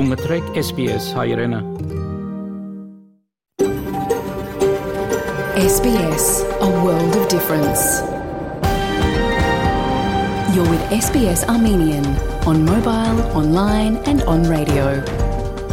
[0.00, 1.58] Դու մտրեք SPS հայրենը։
[5.64, 6.28] SBS,
[6.64, 7.82] a world of difference.
[10.54, 12.08] You're with SBS Armenian
[12.46, 14.88] on mobile, online and on radio.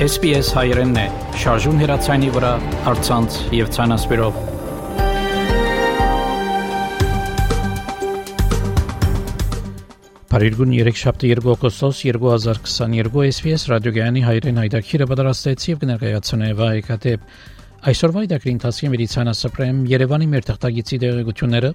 [0.10, 1.08] SPS հայրենն է։
[1.46, 2.54] Շարժուն հեռացանի վրա,
[2.90, 4.57] հարցանց եւ ցանասպիրով։
[10.38, 17.24] Փարիգուն 3 շաբթի 2 օգոստոս 2022 SPS ռադիոգյանի հայրեն հայտակիրը պատրաստեց եւ կներկայացնե վայկատեպ
[17.90, 21.72] այսօրվա հայտակրի ընթացքի մեդիցինասպրեմ Երևանի մեր թղթագիտի դեղեցությունները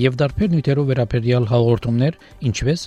[0.00, 2.18] եւ դարբեր նյութերով վերաբերյալ հաղորդումներ,
[2.48, 2.86] ինչպես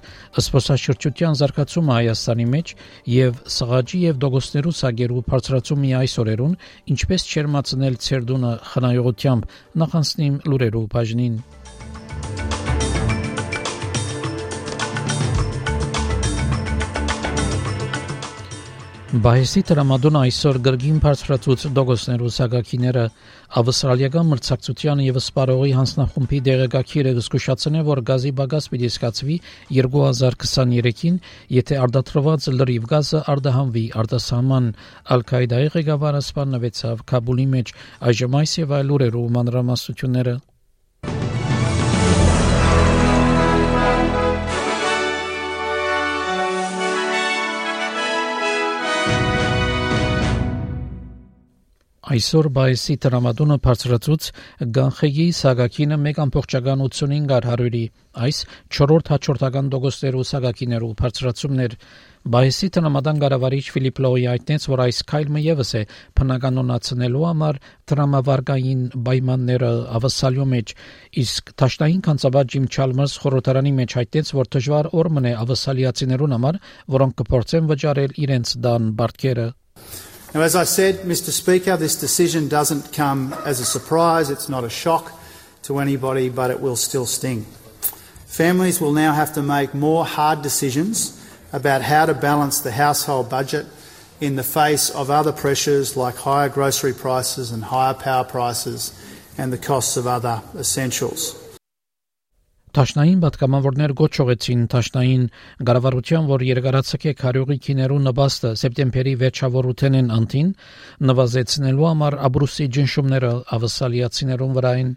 [0.49, 2.73] սփոսաշրջության զարգացումը Հայաստանի մեջ
[3.13, 6.57] եւ սղաճի եւ դոգոստերու սագերու բարձրացումը այսօրերուն,
[6.93, 9.49] ինչպես չերմացնել ցերդունը խնայողությամբ
[9.83, 11.41] նախանցնիմ լուրերու բաժնին
[19.09, 23.05] Բայեսի տրամադոնը այսօր գրգին բարձրացուց դոգոսներու սագակիները
[23.61, 29.37] ավստրալիական մրցակցության եւ սպարողի հանձնախումբի դեղեկագիրը զսկուշացնե որ գազի բագաս պիտի սկացվի
[29.79, 31.17] 2023-ին
[31.57, 34.69] եթե արդատրված լրիվ գազը արդահանվի արտասահման
[35.17, 37.73] ալ-Կաիդայի ղեկավարը սպանվեցավ Կաբուլի մեջ
[38.13, 40.37] այժմ այս եւ այլ ուրերու մանրամասնությունները
[52.09, 54.27] Այսօր բայսի տրամադոնը բարձրացուց
[54.75, 57.81] Գանխեգի Սագակինը 1.85-ի
[58.25, 58.39] այս
[58.77, 61.75] 4-րդ հաջորդական դոգոստերու Սագակիներու բարձրացումներ
[62.35, 65.83] Բայսի տրամադան գարավարիչ Ֆիլիպ Լոյի այդտենց որ այս քայլը եւս է
[66.19, 67.61] բնականոնացնելու համար
[67.93, 69.71] տրամավարգային պայմանները
[70.01, 70.75] ավսալյո մեջ
[71.23, 76.61] իսկ Թաշտային կանցաբար Ջիմ Չալմերս խորհրդարանի մեջ այդտենց որ դժվար օրմն է ավսալիացիներուն համար
[76.99, 79.49] որոնք կփորձեն վճարել իրենց դան բարտկերը
[80.33, 81.31] Now, as I said, Mr.
[81.31, 84.29] Speaker, this decision doesn't come as a surprise.
[84.29, 85.11] It's not a shock
[85.63, 87.45] to anybody, but it will still sting.
[88.27, 91.19] Families will now have to make more hard decisions
[91.51, 93.65] about how to balance the household budget
[94.21, 98.93] in the face of other pressures like higher grocery prices and higher power prices
[99.35, 101.48] and the costs of other essentials.
[102.77, 105.21] Տաշնային պատգամավորներ գոչողեցին Տաշնային
[105.69, 110.51] գարավարության, որ երկարացակե քարյուղի քիներու նպաստը սեպտեմբերի վերջավորութենեն անտին
[111.09, 114.91] նվազեցնելու համար աբրուսի ջնշումները ավսալիացիներուն վրային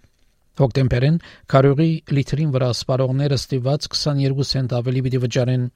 [0.62, 1.18] հոկտեմբերին
[1.54, 5.68] քարյուղի լիտրին վրա սպարողները ստիված 22 սենտ ավելի պիտի վճարեն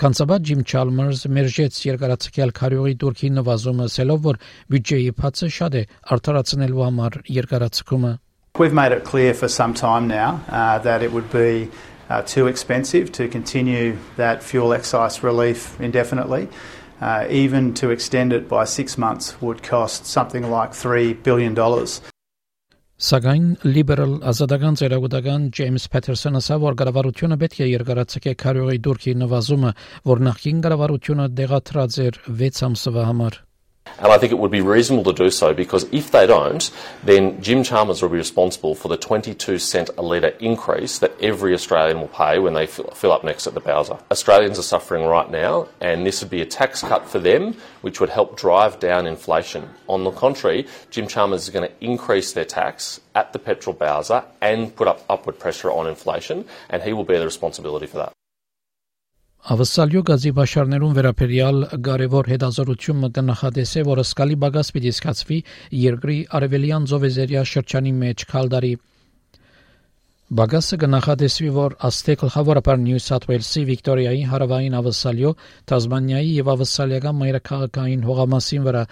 [0.00, 4.38] Կանցաբար Ջիմ Չալմերս մերժեց երկարացկյալ քարյուղի դուրքի նվազումը, ասելով որ
[4.72, 5.82] բյուջեի փածը շատ է
[6.16, 8.12] արդարացնելու համար երկարացկումը
[8.58, 11.70] We've made it clear for some time now uh, that it would be
[12.10, 16.48] uh, too expensive to continue that fuel excise relief indefinitely.
[17.00, 21.54] Uh, even to extend it by six months would cost something like $3 billion.
[23.00, 29.70] Սակայն լիբերալ ազատական ծերագուտական Ջեյմս Փեթերսոնը ասա որ կառավարությունը պետք է երկարացկե քարյուղի դուրքի նվազումը,
[30.10, 33.40] որ նախին կառավարությունը դեղատրած էր 6 ամսվա համար։
[33.98, 36.70] And I think it would be reasonable to do so because if they don't,
[37.04, 41.54] then Jim Chalmers will be responsible for the 22 cent a litre increase that every
[41.54, 43.98] Australian will pay when they fill up next at the Bowser.
[44.10, 48.00] Australians are suffering right now, and this would be a tax cut for them, which
[48.00, 49.68] would help drive down inflation.
[49.88, 54.24] On the contrary, Jim Chalmers is going to increase their tax at the petrol Bowser
[54.40, 58.12] and put up upward pressure on inflation, and he will bear the responsibility for that.
[59.40, 65.38] Ավսալյո գազի բաշարներուն վերաբերյալ կարևոր հետազոտություն մտնախադես է, որը սկալի բագաս պիտի սկացվի
[65.80, 68.72] երկրի արևելյան ծովեզերիա շրջանի մեջ քալդարի
[70.30, 75.32] Բագասը կնախադեսվի, որ Աստեկ գլխավորապար Նյու Սաթ Ուելսի, Վիկտորիայի, Հարավային Ավսալյո,
[75.72, 78.84] Տազմանիայի եւ Ավսալիական մայրաքաղաքային հողամասին վրա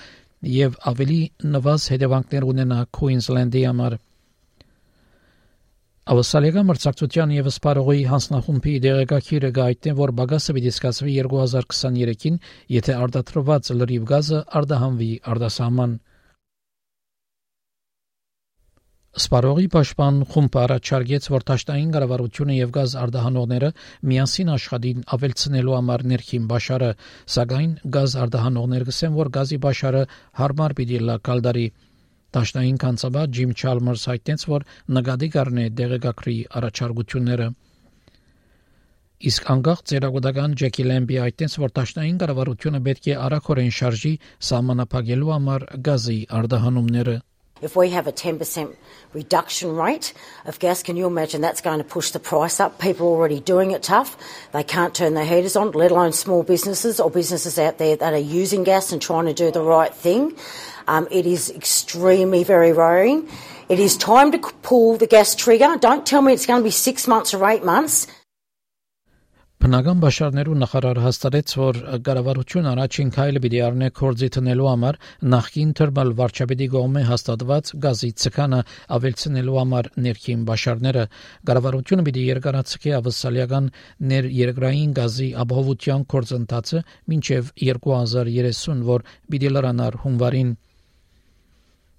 [0.56, 1.20] եւ ավելի
[1.54, 3.98] նվազ հետևանքներ ունենա Քուինզլենդի համար։
[6.08, 12.38] Ավսալիական մրցակցության եւ սպարողի հանձնախումբի դեղեկագիրը գայտնի որ բագասը պիտի սկսվի 2023-ին,
[12.72, 15.92] եթե արտադրված լրիվ գազը արտահանվի արտասահման։
[19.18, 23.70] Սպարողի պաշտպան խումբը առաջարկեց, որ ճաշտային կառավարությունը եւ գազ արտահանողները
[24.08, 26.90] միասին աշխատին ավելցնելու համար ներքին բաշարը,
[27.36, 30.02] սակայն գազ արտահանողները գսեն, որ գազի բաշարը
[30.40, 31.66] հարմար պիտի լա կալդարի
[32.36, 34.66] Դաշնային կանցաբար Ջիմ Չալմերս հայտնեց, որ
[34.98, 37.48] նկատի կառնե դեղեկագրի առաջարկությունները։
[39.28, 44.12] Իսկ անկախ ծերագուտական Ջեկի Լեմբի այդտենց որ տաշնային կառավարությունը պետք է արագորեն շարժի
[44.48, 47.16] սահմանափակելու համար գազի արդահանումները
[47.60, 48.76] If we have a 10%
[49.12, 50.12] reduction rate
[50.44, 52.78] of gas, can you imagine that's going to push the price up?
[52.78, 54.16] People are already doing it tough.
[54.52, 58.12] They can't turn their heaters on, let alone small businesses or businesses out there that
[58.12, 60.36] are using gas and trying to do the right thing.
[60.86, 63.28] Um, it is extremely very worrying.
[63.68, 65.76] It is time to pull the gas trigger.
[65.76, 68.06] Don't tell me it's going to be six months or eight months.
[69.58, 74.98] Բնական բաշարներու նախարար հաստատեց, որ կառավարությունը առաջին քայլը պիտի առնե կորձի տնելու համար
[75.32, 78.60] նախքին թերմալ վարչապետի կողմէ հաստատված գազի ցկանը
[78.98, 81.04] ավելցնելու համար ներքին բաշարները
[81.50, 83.68] կառավարությունը պիտի երկարացկի ավսալիական
[84.14, 90.56] ներերգրային գազի ապահովության կորձընթացը մինչև 2030, որ պիտի լրանար հունվարին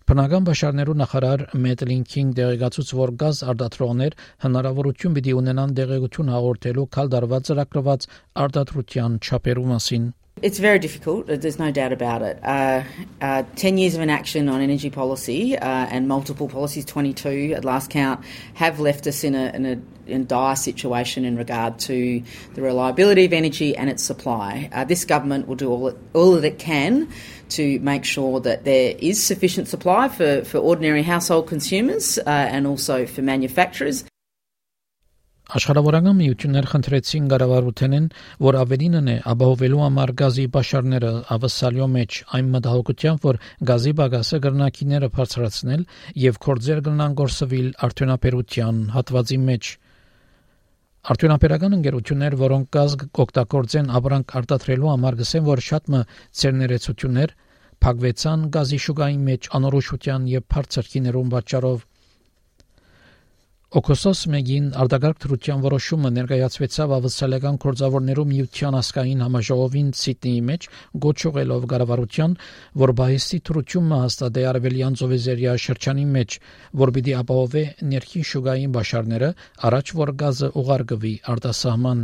[0.09, 4.15] Բնական բաշարներու նախարար Մեդլին դեղեկացուց, որ գազ արտադրողներ
[4.45, 8.07] հնարավորություն պիտի ունենան դեղեցություն հաղորդելու կալդարված ծրագրված
[8.45, 10.07] արտադրության չափերու մասին։
[10.41, 11.27] It's very difficult.
[11.27, 12.39] There's no doubt about it.
[12.41, 12.83] Uh,
[13.21, 17.91] uh, Ten years of inaction on energy policy uh, and multiple policies, 22 at last
[17.91, 18.23] count,
[18.53, 19.77] have left us in a, in a
[20.07, 22.23] in dire situation in regard to
[22.55, 24.69] the reliability of energy and its supply.
[24.71, 27.07] Uh, this government will do all, it, all that it can
[27.49, 32.67] to make sure that there is sufficient supply for, for ordinary household consumers uh, and
[32.67, 34.05] also for manufacturers.
[35.49, 38.03] Աշխարհավորական միություններ խնդրեցին Գարավարութենեն,
[38.45, 43.39] որ ավելինն է ապահովելու համար գազի պաշարները ավսալյո մեջ այն մտահոգությամբ, որ
[43.71, 45.85] գազի բագասը գրնակիները բարձրացնել
[46.29, 49.71] եւ կորձեր կնան գործվել արդյունաբերության հատվածի մեջ։
[51.09, 56.01] Արդյունաբերական ընկերություններ, որոնք գազ կօգտագործեն ապրանք արտադրելու համար, գսեն, որ շատ մը
[56.41, 57.33] ցերներեցություններ
[57.85, 61.88] փակվեցան գազի շուկայի մեջ անորոշության եւ բարձր քիներուն պատճառով
[63.69, 70.65] Օկոսոս մեգին արտագարկ թրության որոշումը ներկայացվեցավ ավսալական կորձավորներու միության ասկային համաժողովին Սիդնեի մեջ
[71.03, 72.33] գոչուղելով գարավարության,
[72.83, 76.39] որ բայստի թրությունը հաստատե արևելյան ծովեզերիա շրջանի մեջ,
[76.81, 77.63] որ պիտի ապահովե
[77.93, 79.31] ներքին շուգային բաշարները,
[79.69, 82.03] առաջ որ գազը ուղարկվի արտասահման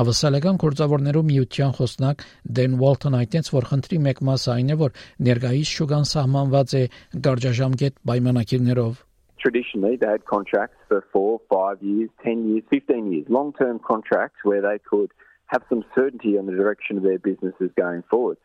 [0.00, 2.22] Ավսալական կորձավորներու միության խոսնակ
[2.60, 6.86] Դեն Ուոլթոն այդտենց որ խնդրի մեկ մասը այն է որ ներգայիս շուգան սահմանված է
[7.26, 9.06] գարժաժամկետ պայմանագիրներով
[9.40, 14.60] traditionally they had contracts for four, five years, ten years, fifteen years, long-term contracts where
[14.60, 15.10] they could
[15.46, 18.36] have some certainty on the direction of their businesses going forward.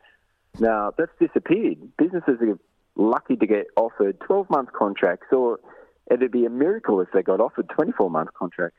[0.58, 1.78] Now that's disappeared.
[1.96, 2.58] Businesses are
[2.96, 5.60] lucky to get offered 12-month contracts, or
[6.10, 8.78] it'd be a miracle if they got offered 24-month contracts.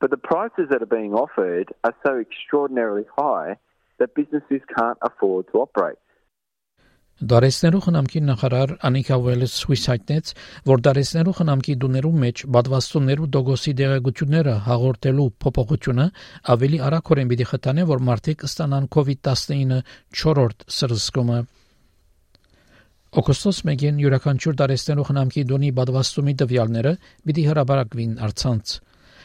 [0.00, 3.56] But the prices that are being offered are so extraordinarily high
[3.98, 5.96] that businesses can't afford to operate.
[7.14, 10.30] Դարեսներու խնամքի նախարար Անիկա Ուելս հույս հայտնեց,
[10.66, 16.06] որ դարեսներու խնամքի դուներու մեջ բադվաստուններու դոգոսի դեղեցությունները հաղորդելու փոփոխությունը
[16.54, 19.78] ավելի արագորեն պիտի խթանե, որ մարդիկ ստանան COVID-19
[20.10, 21.38] 4-րդ սրսկումը։
[23.14, 26.92] Օգոստոս 1-ին յուրաքանչյուր դարեսներու խնամքի դունի բադվաստումի տվյալները
[27.30, 28.74] պիտի հրաբարակվին արցանց։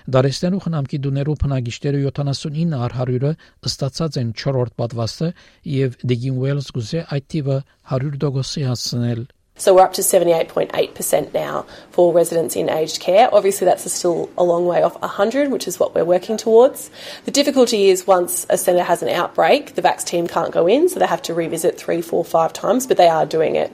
[0.08, 3.34] Դարեստերու խնամքի դուներու փնագիշտերը 79 առ 100-ը
[3.70, 5.34] ըստացած են 4-րդ պատվաստը
[5.80, 7.60] եւ Digging Wells գուզե այդ տիպը
[7.92, 9.28] 100%-ի հասցնել
[9.60, 13.28] So we're up to 78.8% now for residents in aged care.
[13.34, 16.90] Obviously, that's still a long way off 100, which is what we're working towards.
[17.26, 20.88] The difficulty is once a centre has an outbreak, the VAX team can't go in,
[20.88, 23.74] so they have to revisit three, four, five times, but they are doing it.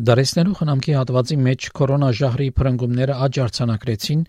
[0.00, 4.20] Դարեսներու խնամքի հատվածի մեջ կորոնաժահրի փրկումները աճ արձանագրեցին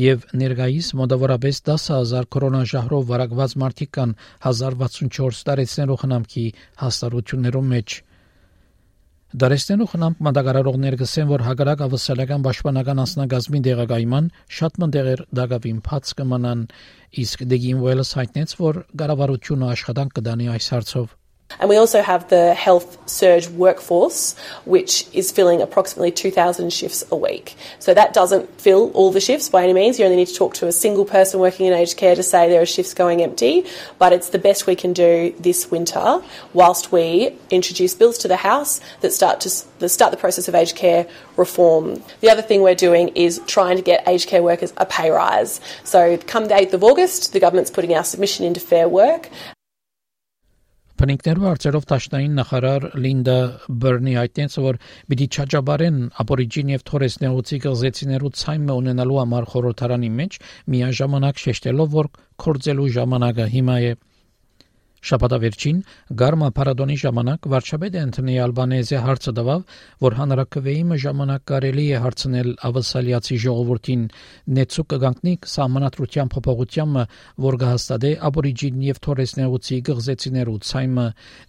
[0.00, 4.14] եւ ներգայիս մոտավորապես 10000 կորոնաժահրով վարակված մարդիկ կան
[4.50, 6.46] 1064 դարեսներու խնամքի
[6.82, 7.96] հաստատություններում մեջ։
[9.44, 16.66] Դարեսներու խնամք մատակարարողներ գսեն, որ հագարակ ավսալական պաշտպանական անձնագազմի դեղագայման շատ մտեղեր դակավին փած կմնան,
[17.22, 21.19] իսկ Դեգին Ուելս հայտնեց, որ կառավարությունը աշխատանք կդանի այս հարցով։
[21.58, 27.16] And we also have the health surge workforce, which is filling approximately 2,000 shifts a
[27.16, 27.56] week.
[27.78, 29.98] So that doesn't fill all the shifts by any means.
[29.98, 32.48] You only need to talk to a single person working in aged care to say
[32.48, 33.66] there are shifts going empty.
[33.98, 38.36] But it's the best we can do this winter whilst we introduce bills to the
[38.36, 42.02] House that start to that start the process of aged care reform.
[42.20, 45.60] The other thing we're doing is trying to get aged care workers a pay rise.
[45.84, 49.30] So come the 8th of August, the government's putting our submission into Fair Work
[51.00, 53.36] Փնիկներու արծերով տաշնային նախարար Լինդա
[53.84, 54.78] Բերնի այդտենց որ
[55.12, 60.36] պիտի չաճաբարեն ապորիջին եւ թորես նեղուցի գզեցիներու ցայմը ունենալու համար խորհրդարանի մեջ
[60.74, 62.10] միաժամանակ շեշտելով որ
[62.44, 63.94] կորձելու ժամանակը հիմա է
[65.08, 65.78] Շաբաթավերջին
[66.20, 69.62] Գարմա Փարադոնի ժամանակ վարչապետ Անթոնի Ալբանեզը հարցը տվավ,
[70.04, 74.04] որ հանրակրվեի ժամանակ կարելի է հարցնել ավասալիացի ժողովրդին
[74.60, 77.04] նեցու կգանքնի սահմանադրության փոփոխությանը,
[77.46, 81.06] որ կհաստատե աբորիջին եւ թորես նեղուցի գղզեցիներու ցայմը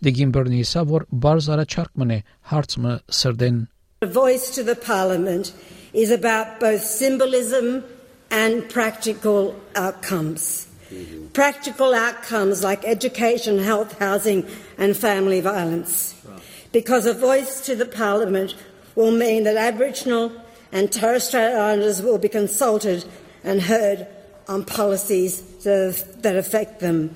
[0.07, 2.19] դիգիմբերնիսա, որ բարձ առաջարկ մնե
[2.55, 3.61] հարցը սրդեն
[4.01, 5.53] A voice to the Parliament
[5.93, 7.83] is about both symbolism
[8.31, 10.70] and practical outcomes.
[10.91, 11.27] Mm-hmm.
[11.27, 14.45] Practical outcomes like education, health, housing,
[14.77, 16.13] and family violence.
[16.27, 16.41] Right.
[16.71, 18.55] Because a voice to the Parliament
[18.95, 20.31] will mean that Aboriginal
[20.71, 23.05] and Torres Strait Islanders will be consulted
[23.43, 24.07] and heard
[24.47, 27.15] on policies that affect them.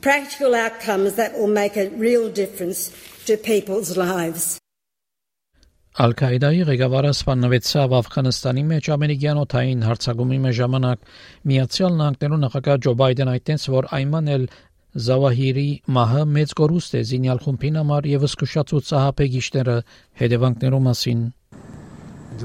[0.00, 2.92] Practical outcomes that will make a real difference
[3.26, 4.60] to people's lives.
[5.96, 11.06] Ալ-Կաիդայի ղեկավարը սպանվեցավ Աֆղանստանի մեջ ամերիկյան օթային հարձակումի մեջ ժամանակ
[11.48, 14.44] Միացյալ Նահանգներու նախագահ Ջո Բայդեն այդտենց որ այնման էլ
[15.06, 15.64] Զավահիրի
[15.96, 19.78] մահը մեծ կորուստ է զինյալ խումբին համար եւ զսկուշացուց ահապեգիչները
[20.20, 21.24] հետևանքներու մասին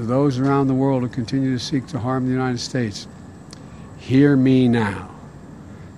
[0.00, 3.06] To those around the world who continue to seek to harm the United States
[4.00, 5.12] hear me now.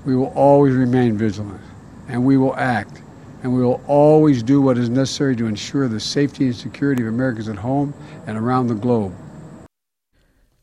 [0.05, 1.63] We will always remain vigilant
[2.11, 3.04] and we will act
[3.44, 7.10] and we will always do what is necessary to ensure the safety and security of
[7.10, 7.94] Americans at home
[8.28, 9.14] and around the globe.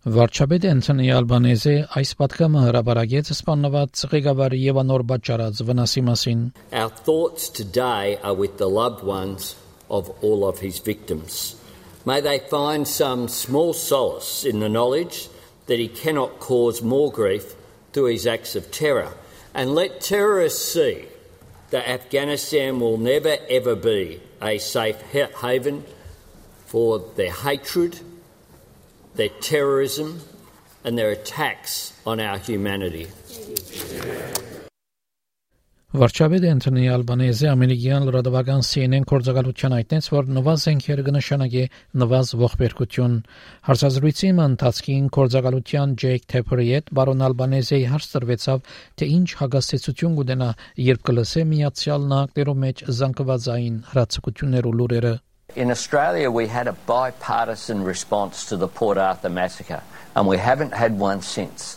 [0.06, 6.44] Վարչապետ Անթոնի Ալբանեզը այս պատգամը հրապարակեց սպանված ղեկավարի եւ անոր պատճառած վնասի մասին.
[6.70, 9.56] Our thoughts today are with the loved ones
[9.90, 11.56] of all of his victims.
[12.04, 15.28] May they find some small solace in the knowledge
[15.66, 17.56] that he cannot cause more grief
[17.92, 19.10] through his acts of terror.
[19.54, 21.06] And let terrorists see
[21.71, 25.83] that Afghanistan will never ever be a safe haven
[26.65, 27.99] for their hatred,
[29.15, 30.21] their terrorism,
[30.83, 33.07] and their attacks on our humanity.
[35.91, 41.63] Վարչապետ Անթոնի Ալբանեզը ամերիկյան լրատվական CNN կորցակալության այդտենց որ նվազ զենքերը կնշանակի
[42.03, 43.17] նվազ ողբերգություն
[43.67, 48.63] հարցազրույցի ընթացքին կորցակալության Ջեյք Թեփերի հետ բարոն Ալբանեզեի հարց տրվեցավ
[49.01, 50.49] թե ինչ հագաստեցություն կունենա
[50.87, 55.13] երբ կլսե միացյալ նահանգներում մեջ զանգվածային հրացակություններ ու լուրերը
[55.59, 59.81] In Australia, we had a bipartisan response to the Port Arthur massacre,
[60.15, 61.75] and we haven't had one since.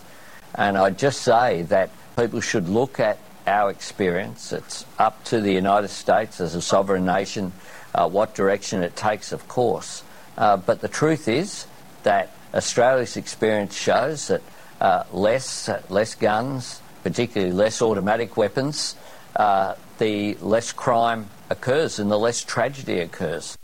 [0.54, 4.52] And I'd just say that people should look at our experience.
[4.52, 7.52] It's up to the United States as a sovereign nation
[7.94, 10.02] uh, what direction it takes, of course.
[10.36, 11.66] Uh, but the truth is
[12.02, 14.42] that Australia's experience shows that
[14.80, 18.96] uh, less, less guns, particularly less automatic weapons,
[19.36, 23.56] uh, the less crime occurs and the less tragedy occurs.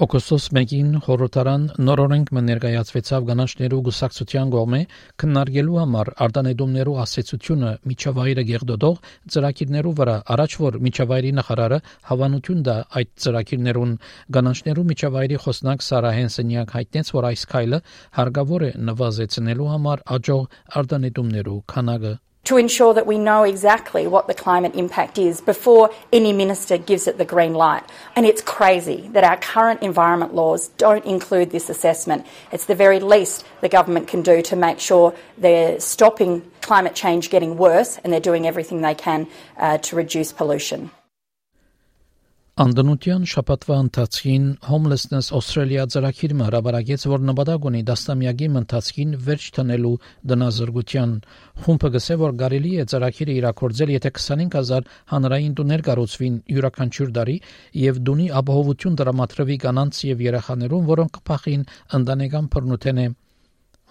[0.00, 4.78] Օգոստոս 1-ին խորհրդարան նորորենք ներկայացվեցավ գանաչներու գուսակցության կողմէ
[5.22, 11.80] քննարկելու համար արտանետումներու ասեցությունը միջավայրը գեղդոդող ծրագիրներու վրա առաջ որ միջավայրի նախարարը
[12.12, 13.94] հավանություն դա այդ ծրագիրներուն
[14.38, 17.84] գանաչներու միջավայրի խոսնակ Սարա Հենսենյակ հայտնեց որ այս քայլը
[18.22, 24.34] հարգավոր է նվազեցնելու համար աջող արտանետումներու քանակը to ensure that we know exactly what the
[24.34, 27.84] climate impact is before any minister gives it the green light.
[28.16, 32.26] And it's crazy that our current environment laws don't include this assessment.
[32.50, 37.30] It's the very least the government can do to make sure they're stopping climate change
[37.30, 40.90] getting worse and they're doing everything they can uh, to reduce pollution.
[42.58, 49.92] Անդնության շաբաթվա ընթացքին Homelessness Australia ծրագիրը հրաբարակեց, որ նպատակ ունի դաստամյակի ընթացքին վերջ տնելու
[50.32, 51.12] դնազրգության։
[51.62, 57.36] Խումբը գսե, որ կարելի է ծրագիրը իրակորձել, եթե 25000 հանրային տուներ կառուցվին յուրաքանչյուր տարի
[57.86, 61.64] եւ դունի ապահովություն դրամատրվի կանանց եւ երեխաներուն, որոնք կփախին
[62.00, 63.06] ընտանեկան բռնութենե։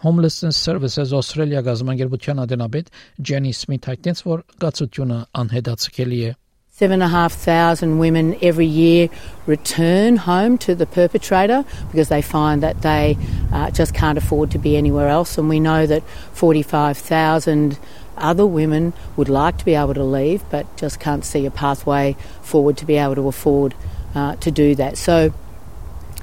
[0.04, 6.38] Homelessness Services Australia գազամագերբության ադենաբեդ Ջենի Սմիթ հայտնեց, որ գացությունը անհետացկելի է։
[6.80, 9.10] Seven and a half thousand women every year
[9.46, 13.18] return home to the perpetrator because they find that they
[13.52, 15.38] uh, just can't afford to be anywhere else.
[15.38, 17.78] And we know that 45,000
[18.16, 22.16] other women would like to be able to leave but just can't see a pathway
[22.42, 23.76] forward to be able to afford
[24.16, 24.98] uh, to do that.
[24.98, 25.34] So,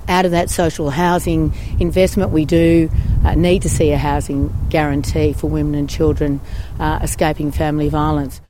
[0.08, 2.88] out of that social housing investment, we do
[3.26, 6.40] uh, need to see a housing guarantee for women and children
[6.80, 8.40] uh, escaping family violence.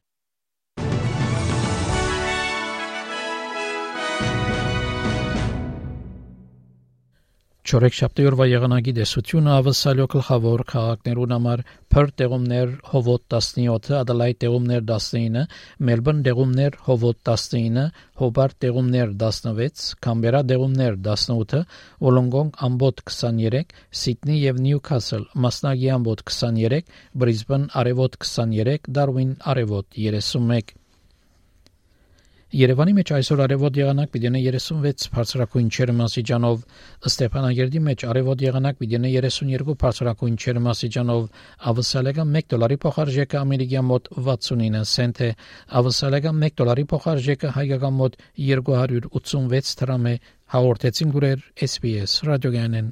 [7.66, 11.62] Չորեքշաբթի օրվա եղանակի դեսությունը ավսալյո գլխավոր քաղաքներուն համար
[11.94, 15.42] Perth տեղումներ Հովոտ 17, Adelaide տեղումներ 19,
[15.88, 17.88] Melbourne տեղումներ Հովոտ 19,
[18.22, 21.66] Hobart տեղումներ 16, Canberra տեղումներ 18,
[22.06, 26.82] Wollongong ամբոտ 23, Sydney եւ Newcastle մասնագի ամբոտ 23,
[27.18, 30.76] Brisbane արևոտ 23, Darwin արևոտ 31
[32.55, 36.63] Երևանի մեջ այսօր արևոտ եղանակ պիտի 36 բարձրակույն չերմասիջանով,
[37.07, 41.29] Ստեփանագերդի մեջ արևոտ եղանակ պիտի 32 բարձրակույն չերմասիջանով,
[41.71, 45.29] ավսալեգա 1 դոլարի փոխարժեքը ամերիկյան մոտ 69 سنت է,
[45.79, 48.19] ավսալեգա 1 դոլարի փոխարժեքը հայկական մոտ
[48.51, 50.15] 286 դրամ է,
[50.57, 52.91] հաղորդեցին գուրեր SPS ռադիոգանեն